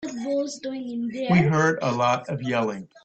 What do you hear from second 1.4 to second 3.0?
heard a lot of yelling.